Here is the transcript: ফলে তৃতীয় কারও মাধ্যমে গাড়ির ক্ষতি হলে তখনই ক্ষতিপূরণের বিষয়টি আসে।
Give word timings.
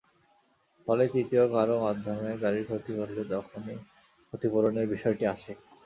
ফলে 0.87 1.03
তৃতীয় 1.13 1.43
কারও 1.53 1.77
মাধ্যমে 1.85 2.29
গাড়ির 2.43 2.65
ক্ষতি 2.67 2.91
হলে 2.99 3.21
তখনই 3.33 3.77
ক্ষতিপূরণের 4.27 4.85
বিষয়টি 4.93 5.23
আসে। 5.33 5.53